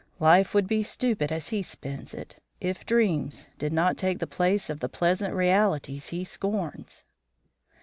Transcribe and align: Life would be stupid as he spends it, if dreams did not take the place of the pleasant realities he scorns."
Life 0.19 0.55
would 0.55 0.65
be 0.67 0.81
stupid 0.81 1.31
as 1.31 1.49
he 1.49 1.61
spends 1.61 2.15
it, 2.15 2.37
if 2.59 2.87
dreams 2.87 3.45
did 3.59 3.71
not 3.71 3.97
take 3.97 4.17
the 4.17 4.25
place 4.25 4.67
of 4.67 4.79
the 4.79 4.89
pleasant 4.89 5.35
realities 5.35 6.07
he 6.09 6.23
scorns." 6.23 7.05